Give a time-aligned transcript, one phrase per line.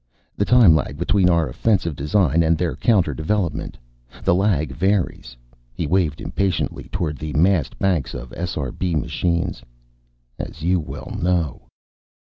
[0.35, 3.77] "The time lag between our offensive design and their counter development.
[4.23, 5.37] The lag varies."
[5.75, 9.61] He waved impatiently toward the massed banks of SRB machines.
[10.39, 11.67] "As you well know."